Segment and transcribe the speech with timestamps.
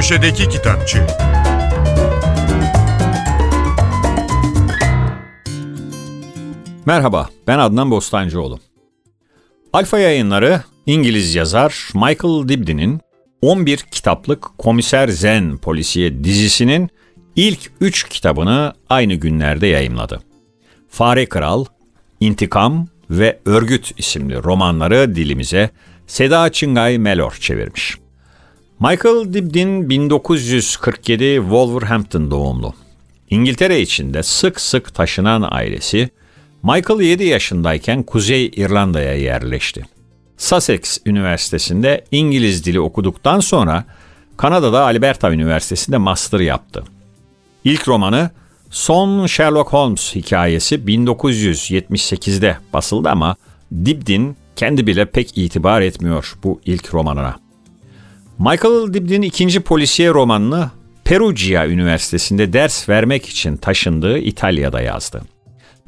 [0.00, 1.06] Köşedeki Kitapçı
[6.86, 8.60] Merhaba, ben Adnan Bostancıoğlu.
[9.72, 13.00] Alfa Yayınları İngiliz yazar Michael Dibdin'in
[13.42, 16.90] 11 kitaplık Komiser Zen polisiye dizisinin
[17.36, 20.20] ilk 3 kitabını aynı günlerde yayımladı.
[20.88, 21.64] Fare Kral,
[22.20, 25.70] İntikam ve Örgüt isimli romanları dilimize
[26.06, 28.00] Seda Çıngay Melor çevirmiş.
[28.80, 32.74] Michael Dibdin 1947 Wolverhampton doğumlu.
[33.30, 36.10] İngiltere içinde sık sık taşınan ailesi,
[36.62, 39.86] Michael 7 yaşındayken Kuzey İrlanda'ya yerleşti.
[40.36, 43.84] Sussex Üniversitesi'nde İngiliz dili okuduktan sonra
[44.36, 46.84] Kanada'da Alberta Üniversitesi'nde master yaptı.
[47.64, 48.30] İlk romanı
[48.70, 53.36] Son Sherlock Holmes hikayesi 1978'de basıldı ama
[53.84, 57.49] Dibdin kendi bile pek itibar etmiyor bu ilk romanına.
[58.40, 60.70] Michael Dibdin ikinci polisiye romanını
[61.04, 65.22] Perugia Üniversitesi'nde ders vermek için taşındığı İtalya'da yazdı.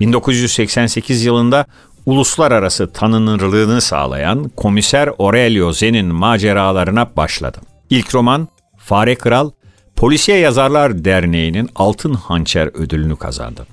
[0.00, 1.66] 1988 yılında
[2.06, 7.58] uluslararası tanınırlığını sağlayan Komiser Aurelio Zen'in maceralarına başladı.
[7.90, 9.50] İlk roman Fare Kral,
[9.96, 13.66] Polisiye Yazarlar Derneği'nin Altın Hançer ödülünü kazandı.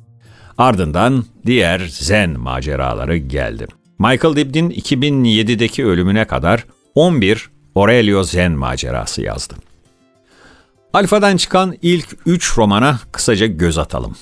[0.57, 3.67] Ardından diğer Zen maceraları geldi.
[3.99, 6.65] Michael Dibdin 2007'deki ölümüne kadar
[6.95, 9.55] 11 Aurelio Zen macerası yazdı.
[10.93, 14.15] Alfa'dan çıkan ilk 3 romana kısaca göz atalım.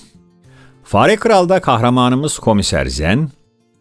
[0.84, 3.30] Fare Kral'da kahramanımız Komiser Zen,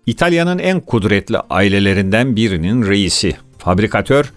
[0.06, 4.34] İtalya'nın en kudretli ailelerinden birinin reisi, fabrikatör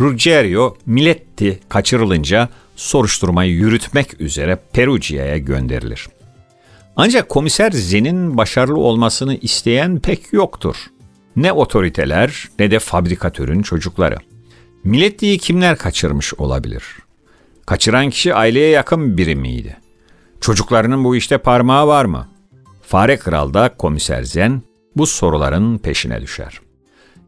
[0.00, 6.08] Ruggiero Miletti kaçırılınca soruşturmayı yürütmek üzere Perugia'ya gönderilir.
[6.96, 10.76] Ancak komiser Zen'in başarılı olmasını isteyen pek yoktur.
[11.36, 14.16] Ne otoriteler ne de fabrikatörün çocukları.
[14.84, 16.84] Miletti'yi kimler kaçırmış olabilir?
[17.66, 19.76] Kaçıran kişi aileye yakın biri miydi?
[20.40, 22.28] Çocuklarının bu işte parmağı var mı?
[22.82, 24.62] Fare Kral'da komiser Zen
[24.96, 26.60] bu soruların peşine düşer.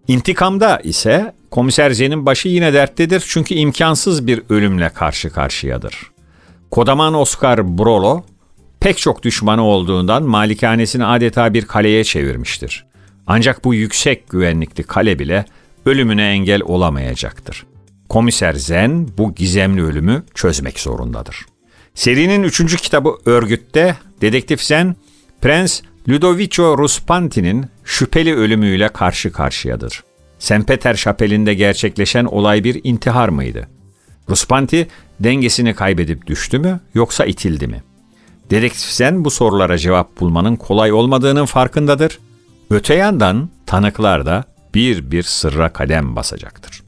[0.08, 6.10] İntikamda ise komiser Zen'in başı yine derttedir çünkü imkansız bir ölümle karşı karşıyadır.
[6.70, 8.24] Kodaman Oscar Brolo
[8.80, 12.86] pek çok düşmanı olduğundan malikanesini adeta bir kaleye çevirmiştir.
[13.26, 15.44] Ancak bu yüksek güvenlikli kale bile
[15.86, 17.66] ölümüne engel olamayacaktır.
[18.08, 21.46] Komiser Zen bu gizemli ölümü çözmek zorundadır.
[21.94, 24.96] Serinin üçüncü kitabı Örgüt'te dedektif Zen,
[25.40, 30.04] Prens Ludovico Ruspanti'nin şüpheli ölümüyle karşı karşıyadır.
[30.38, 30.66] St.
[30.66, 33.68] Peter Şapeli'nde gerçekleşen olay bir intihar mıydı?
[34.28, 34.88] Ruspanti
[35.20, 37.82] dengesini kaybedip düştü mü yoksa itildi mi?
[38.50, 42.18] Dedektif Zen bu sorulara cevap bulmanın kolay olmadığının farkındadır.
[42.70, 44.44] Öte yandan tanıklar da
[44.76, 46.82] bir bir sırra kadem basacaktır.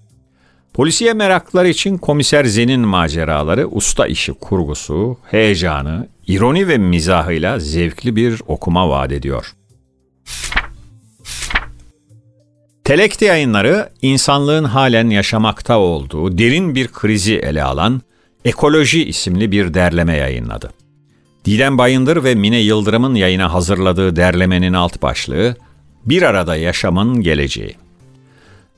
[0.74, 8.40] Polisiye meraklılar için Komiser Zen'in maceraları usta işi kurgusu, heyecanı, ironi ve mizahıyla zevkli bir
[8.46, 9.52] okuma vaat ediyor.
[12.84, 18.02] Telekti yayınları insanlığın halen yaşamakta olduğu derin bir krizi ele alan
[18.44, 20.70] Ekoloji isimli bir derleme yayınladı.
[21.44, 25.56] Didem Bayındır ve Mine Yıldırım'ın yayına hazırladığı derlemenin alt başlığı
[26.08, 27.76] Bir arada yaşamın geleceği.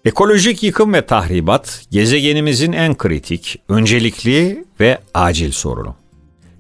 [0.05, 5.95] Ekolojik yıkım ve tahribat gezegenimizin en kritik, öncelikli ve acil sorunu.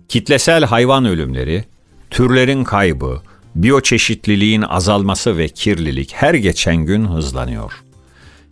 [0.08, 1.64] Kitlesel hayvan ölümleri,
[2.10, 3.22] türlerin kaybı,
[3.54, 7.72] biyoçeşitliliğin azalması ve kirlilik her geçen gün hızlanıyor.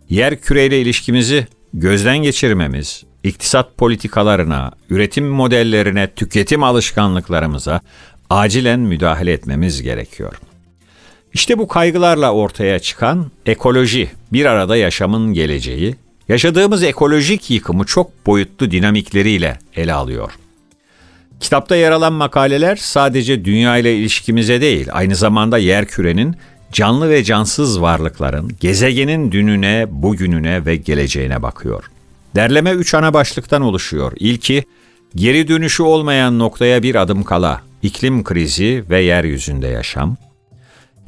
[0.09, 7.81] Yer küreyle ilişkimizi gözden geçirmemiz, iktisat politikalarına, üretim modellerine, tüketim alışkanlıklarımıza
[8.29, 10.33] acilen müdahale etmemiz gerekiyor.
[11.33, 15.95] İşte bu kaygılarla ortaya çıkan ekoloji, bir arada yaşamın geleceği,
[16.29, 20.31] yaşadığımız ekolojik yıkımı çok boyutlu dinamikleriyle ele alıyor.
[21.39, 26.35] Kitapta yer alan makaleler sadece dünya ile ilişkimize değil, aynı zamanda yer kürenin
[26.71, 31.83] canlı ve cansız varlıkların gezegenin dününe, bugününe ve geleceğine bakıyor.
[32.35, 34.11] Derleme üç ana başlıktan oluşuyor.
[34.19, 34.63] İlki,
[35.15, 40.17] geri dönüşü olmayan noktaya bir adım kala, iklim krizi ve yeryüzünde yaşam.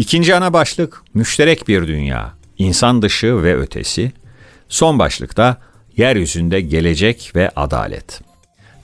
[0.01, 4.11] İkinci ana başlık müşterek bir dünya, insan dışı ve ötesi.
[4.69, 5.57] Son başlıkta
[5.97, 8.21] yeryüzünde gelecek ve adalet.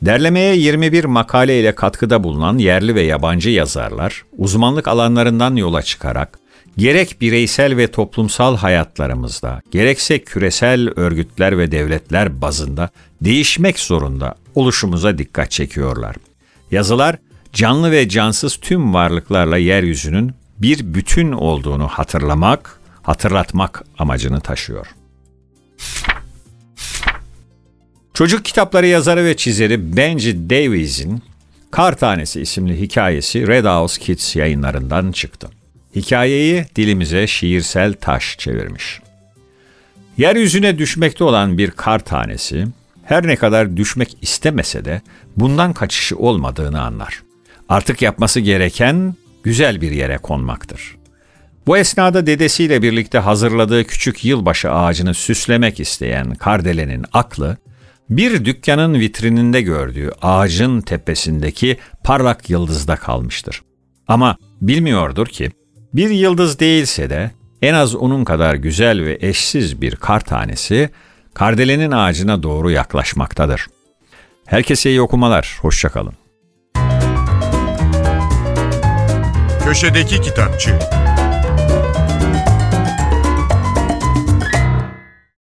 [0.02, 6.40] Derlemeye 21 makale ile katkıda bulunan yerli ve yabancı yazarlar, uzmanlık alanlarından yola çıkarak
[6.78, 12.90] gerek bireysel ve toplumsal hayatlarımızda, gerekse küresel örgütler ve devletler bazında
[13.22, 16.16] değişmek zorunda oluşumuza dikkat çekiyorlar.
[16.72, 17.16] Yazılar
[17.54, 24.88] canlı ve cansız tüm varlıklarla yeryüzünün bir bütün olduğunu hatırlamak, hatırlatmak amacını taşıyor.
[28.14, 31.24] Çocuk kitapları yazarı ve çizeri Benji Davies'in
[31.72, 35.50] Kar Tanesi isimli hikayesi Red House Kids yayınlarından çıktı.
[35.96, 39.00] Hikayeyi dilimize şiirsel taş çevirmiş.
[40.18, 42.68] Yeryüzüne düşmekte olan bir kar tanesi
[43.04, 45.02] her ne kadar düşmek istemese de
[45.38, 47.24] bundan kaçışı olmadığını anlar.
[47.70, 50.98] Artık yapması gereken güzel bir yere konmaktır.
[51.68, 57.58] Bu esnada dedesiyle birlikte hazırladığı küçük yılbaşı ağacını süslemek isteyen Kardelen'in aklı,
[58.10, 63.62] bir dükkanın vitrininde gördüğü ağacın tepesindeki parlak yıldızda kalmıştır.
[64.08, 65.52] Ama bilmiyordur ki,
[65.94, 67.32] bir yıldız değilse de
[67.62, 70.90] en az onun kadar güzel ve eşsiz bir kar tanesi,
[71.34, 73.68] Kardelen'in ağacına doğru yaklaşmaktadır.
[74.46, 76.14] Herkese iyi okumalar, hoşçakalın.
[79.68, 80.80] Köşedeki Kitapçı